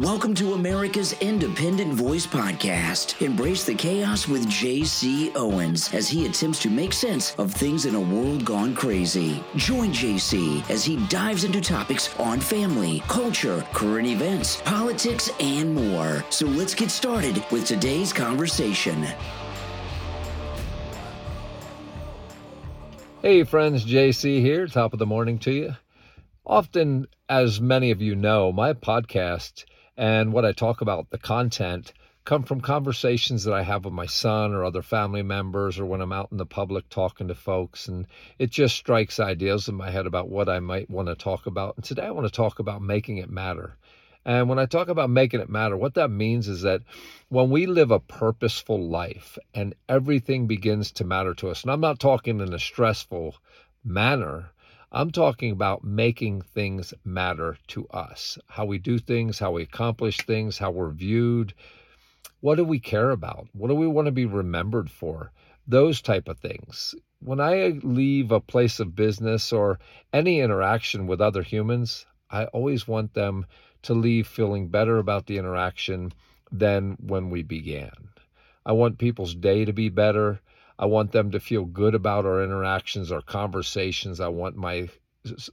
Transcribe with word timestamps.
Welcome 0.00 0.34
to 0.36 0.54
America's 0.54 1.12
Independent 1.20 1.92
Voice 1.92 2.26
Podcast. 2.26 3.20
Embrace 3.20 3.64
the 3.64 3.74
chaos 3.74 4.26
with 4.26 4.46
JC 4.46 5.30
Owens 5.36 5.92
as 5.92 6.08
he 6.08 6.24
attempts 6.24 6.58
to 6.60 6.70
make 6.70 6.94
sense 6.94 7.34
of 7.34 7.52
things 7.52 7.84
in 7.84 7.94
a 7.94 8.00
world 8.00 8.42
gone 8.42 8.74
crazy. 8.74 9.44
Join 9.56 9.92
JC 9.92 10.66
as 10.70 10.86
he 10.86 10.96
dives 11.08 11.44
into 11.44 11.60
topics 11.60 12.18
on 12.18 12.40
family, 12.40 13.02
culture, 13.08 13.62
current 13.74 14.08
events, 14.08 14.62
politics, 14.62 15.30
and 15.38 15.74
more. 15.74 16.24
So 16.30 16.46
let's 16.46 16.74
get 16.74 16.90
started 16.90 17.44
with 17.50 17.66
today's 17.66 18.10
conversation. 18.10 19.06
Hey 23.20 23.44
friends, 23.44 23.84
JC 23.84 24.40
here, 24.40 24.66
top 24.66 24.94
of 24.94 24.98
the 24.98 25.04
morning 25.04 25.38
to 25.40 25.52
you. 25.52 25.76
Often, 26.46 27.06
as 27.28 27.60
many 27.60 27.90
of 27.90 28.00
you 28.00 28.14
know, 28.16 28.50
my 28.50 28.72
podcast 28.72 29.66
and 30.00 30.32
what 30.32 30.46
I 30.46 30.52
talk 30.52 30.80
about, 30.80 31.10
the 31.10 31.18
content, 31.18 31.92
come 32.24 32.44
from 32.44 32.62
conversations 32.62 33.44
that 33.44 33.52
I 33.52 33.62
have 33.62 33.84
with 33.84 33.92
my 33.92 34.06
son 34.06 34.54
or 34.54 34.64
other 34.64 34.80
family 34.80 35.22
members 35.22 35.78
or 35.78 35.84
when 35.84 36.00
I'm 36.00 36.10
out 36.10 36.32
in 36.32 36.38
the 36.38 36.46
public 36.46 36.88
talking 36.88 37.28
to 37.28 37.34
folks. 37.34 37.86
And 37.86 38.06
it 38.38 38.50
just 38.50 38.76
strikes 38.76 39.20
ideas 39.20 39.68
in 39.68 39.74
my 39.74 39.90
head 39.90 40.06
about 40.06 40.30
what 40.30 40.48
I 40.48 40.58
might 40.60 40.88
want 40.88 41.08
to 41.08 41.14
talk 41.14 41.44
about. 41.44 41.76
And 41.76 41.84
today 41.84 42.06
I 42.06 42.12
want 42.12 42.26
to 42.26 42.32
talk 42.32 42.60
about 42.60 42.80
making 42.80 43.18
it 43.18 43.28
matter. 43.28 43.76
And 44.24 44.48
when 44.48 44.58
I 44.58 44.64
talk 44.64 44.88
about 44.88 45.10
making 45.10 45.40
it 45.40 45.50
matter, 45.50 45.76
what 45.76 45.92
that 45.96 46.10
means 46.10 46.48
is 46.48 46.62
that 46.62 46.80
when 47.28 47.50
we 47.50 47.66
live 47.66 47.90
a 47.90 48.00
purposeful 48.00 48.82
life 48.82 49.36
and 49.52 49.74
everything 49.86 50.46
begins 50.46 50.92
to 50.92 51.04
matter 51.04 51.34
to 51.34 51.50
us, 51.50 51.60
and 51.60 51.70
I'm 51.70 51.80
not 51.82 51.98
talking 51.98 52.40
in 52.40 52.54
a 52.54 52.58
stressful 52.58 53.36
manner, 53.84 54.50
I'm 54.92 55.12
talking 55.12 55.52
about 55.52 55.84
making 55.84 56.42
things 56.42 56.92
matter 57.04 57.56
to 57.68 57.86
us, 57.88 58.38
how 58.48 58.64
we 58.64 58.78
do 58.78 58.98
things, 58.98 59.38
how 59.38 59.52
we 59.52 59.62
accomplish 59.62 60.16
things, 60.18 60.58
how 60.58 60.72
we're 60.72 60.90
viewed. 60.90 61.54
What 62.40 62.56
do 62.56 62.64
we 62.64 62.80
care 62.80 63.12
about? 63.12 63.46
What 63.52 63.68
do 63.68 63.76
we 63.76 63.86
want 63.86 64.06
to 64.06 64.12
be 64.12 64.26
remembered 64.26 64.90
for? 64.90 65.30
Those 65.64 66.02
type 66.02 66.26
of 66.26 66.40
things. 66.40 66.96
When 67.20 67.38
I 67.38 67.78
leave 67.84 68.32
a 68.32 68.40
place 68.40 68.80
of 68.80 68.96
business 68.96 69.52
or 69.52 69.78
any 70.12 70.40
interaction 70.40 71.06
with 71.06 71.20
other 71.20 71.42
humans, 71.42 72.04
I 72.28 72.46
always 72.46 72.88
want 72.88 73.14
them 73.14 73.46
to 73.82 73.94
leave 73.94 74.26
feeling 74.26 74.70
better 74.70 74.98
about 74.98 75.26
the 75.26 75.38
interaction 75.38 76.12
than 76.50 76.96
when 76.98 77.30
we 77.30 77.44
began. 77.44 77.92
I 78.66 78.72
want 78.72 78.98
people's 78.98 79.36
day 79.36 79.64
to 79.64 79.72
be 79.72 79.88
better. 79.88 80.40
I 80.80 80.86
want 80.86 81.12
them 81.12 81.32
to 81.32 81.40
feel 81.40 81.66
good 81.66 81.94
about 81.94 82.24
our 82.24 82.42
interactions, 82.42 83.12
our 83.12 83.20
conversations. 83.20 84.18
I 84.18 84.28
want 84.28 84.56
my 84.56 84.88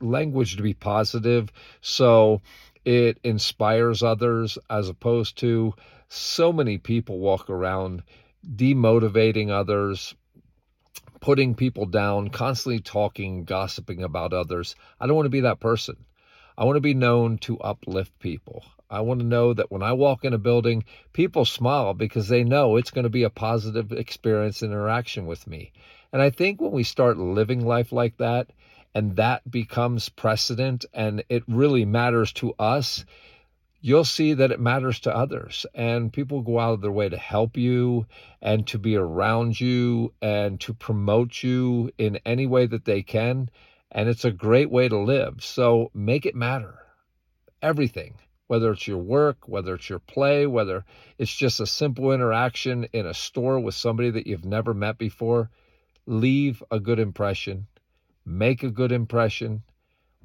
language 0.00 0.54
to 0.56 0.62
be 0.62 0.72
positive 0.72 1.50
so 1.80 2.42
it 2.84 3.18
inspires 3.24 4.04
others 4.04 4.56
as 4.70 4.88
opposed 4.88 5.38
to 5.38 5.74
so 6.08 6.52
many 6.52 6.78
people 6.78 7.18
walk 7.18 7.50
around 7.50 8.04
demotivating 8.48 9.50
others, 9.50 10.14
putting 11.18 11.56
people 11.56 11.86
down, 11.86 12.30
constantly 12.30 12.78
talking, 12.78 13.42
gossiping 13.42 14.04
about 14.04 14.32
others. 14.32 14.76
I 15.00 15.08
don't 15.08 15.16
want 15.16 15.26
to 15.26 15.30
be 15.30 15.40
that 15.40 15.58
person. 15.58 15.96
I 16.56 16.64
want 16.64 16.76
to 16.76 16.80
be 16.80 16.94
known 16.94 17.38
to 17.38 17.58
uplift 17.58 18.16
people. 18.20 18.64
I 18.90 19.00
want 19.00 19.20
to 19.20 19.26
know 19.26 19.52
that 19.54 19.70
when 19.70 19.82
I 19.82 19.92
walk 19.92 20.24
in 20.24 20.32
a 20.32 20.38
building, 20.38 20.84
people 21.12 21.44
smile 21.44 21.94
because 21.94 22.28
they 22.28 22.44
know 22.44 22.76
it's 22.76 22.90
going 22.90 23.04
to 23.04 23.10
be 23.10 23.24
a 23.24 23.30
positive 23.30 23.92
experience 23.92 24.62
and 24.62 24.72
interaction 24.72 25.26
with 25.26 25.46
me. 25.46 25.72
And 26.12 26.22
I 26.22 26.30
think 26.30 26.60
when 26.60 26.72
we 26.72 26.82
start 26.82 27.18
living 27.18 27.66
life 27.66 27.92
like 27.92 28.16
that, 28.18 28.50
and 28.94 29.16
that 29.16 29.50
becomes 29.50 30.08
precedent 30.08 30.86
and 30.94 31.22
it 31.28 31.42
really 31.48 31.84
matters 31.84 32.32
to 32.34 32.54
us, 32.58 33.04
you'll 33.80 34.04
see 34.04 34.32
that 34.34 34.50
it 34.50 34.60
matters 34.60 35.00
to 35.00 35.14
others. 35.14 35.66
And 35.74 36.12
people 36.12 36.40
go 36.40 36.58
out 36.58 36.74
of 36.74 36.80
their 36.80 36.92
way 36.92 37.08
to 37.08 37.18
help 37.18 37.56
you 37.56 38.06
and 38.40 38.66
to 38.68 38.78
be 38.78 38.96
around 38.96 39.60
you 39.60 40.14
and 40.22 40.58
to 40.60 40.72
promote 40.72 41.42
you 41.42 41.90
in 41.98 42.20
any 42.24 42.46
way 42.46 42.66
that 42.66 42.84
they 42.84 43.02
can 43.02 43.50
and 43.90 44.08
it's 44.08 44.24
a 44.24 44.30
great 44.30 44.70
way 44.70 44.88
to 44.88 44.98
live. 44.98 45.42
So 45.42 45.90
make 45.94 46.26
it 46.26 46.34
matter. 46.34 46.78
Everything, 47.62 48.14
whether 48.48 48.70
it's 48.70 48.86
your 48.86 48.98
work, 48.98 49.48
whether 49.48 49.74
it's 49.74 49.88
your 49.88 49.98
play, 49.98 50.46
whether 50.46 50.84
it's 51.18 51.34
just 51.34 51.60
a 51.60 51.66
simple 51.66 52.12
interaction 52.12 52.84
in 52.92 53.06
a 53.06 53.14
store 53.14 53.58
with 53.58 53.74
somebody 53.74 54.10
that 54.10 54.26
you've 54.26 54.44
never 54.44 54.72
met 54.72 54.98
before, 54.98 55.50
leave 56.06 56.62
a 56.70 56.78
good 56.78 56.98
impression, 56.98 57.66
make 58.24 58.62
a 58.62 58.70
good 58.70 58.92
impression, 58.92 59.62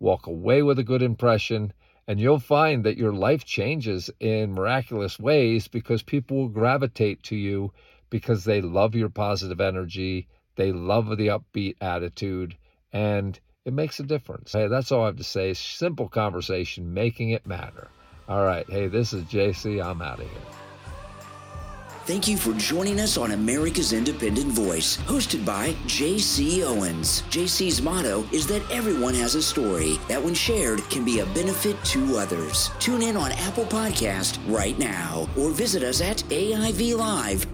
walk 0.00 0.26
away 0.26 0.62
with 0.62 0.78
a 0.78 0.84
good 0.84 1.02
impression, 1.02 1.72
and 2.08 2.18
you'll 2.18 2.38
find 2.38 2.84
that 2.84 2.96
your 2.96 3.12
life 3.12 3.44
changes 3.44 4.10
in 4.18 4.52
miraculous 4.52 5.18
ways 5.18 5.68
because 5.68 6.02
people 6.02 6.36
will 6.38 6.48
gravitate 6.48 7.22
to 7.22 7.36
you 7.36 7.72
because 8.10 8.44
they 8.44 8.60
love 8.60 8.94
your 8.94 9.10
positive 9.10 9.60
energy, 9.60 10.26
they 10.56 10.72
love 10.72 11.16
the 11.16 11.28
upbeat 11.28 11.76
attitude, 11.80 12.56
and 12.92 13.38
it 13.64 13.72
makes 13.72 14.00
a 14.00 14.02
difference. 14.02 14.52
Hey, 14.52 14.66
that's 14.66 14.90
all 14.90 15.02
I 15.02 15.06
have 15.06 15.16
to 15.16 15.24
say. 15.24 15.52
Simple 15.52 16.08
conversation, 16.08 16.94
making 16.94 17.30
it 17.30 17.46
matter. 17.46 17.88
All 18.28 18.44
right. 18.44 18.68
Hey, 18.68 18.88
this 18.88 19.12
is 19.12 19.24
JC. 19.24 19.84
I'm 19.84 20.02
out 20.02 20.20
of 20.20 20.30
here. 20.30 20.40
Thank 22.04 22.26
you 22.26 22.36
for 22.38 22.52
joining 22.54 23.00
us 23.00 23.18
on 23.18 23.32
America's 23.32 23.92
Independent 23.92 24.50
Voice, 24.52 24.96
hosted 24.96 25.44
by 25.44 25.74
JC 25.86 26.64
Owens. 26.64 27.20
JC's 27.24 27.82
motto 27.82 28.24
is 28.32 28.46
that 28.46 28.62
everyone 28.70 29.12
has 29.12 29.34
a 29.34 29.42
story 29.42 29.98
that, 30.08 30.22
when 30.22 30.32
shared, 30.32 30.80
can 30.88 31.04
be 31.04 31.18
a 31.20 31.26
benefit 31.26 31.76
to 31.84 32.16
others. 32.16 32.70
Tune 32.78 33.02
in 33.02 33.14
on 33.14 33.32
Apple 33.32 33.66
Podcast 33.66 34.38
right 34.50 34.78
now 34.78 35.28
or 35.36 35.50
visit 35.50 35.82
us 35.82 36.00
at 36.00 36.16
AIVlive.com. 36.30 37.44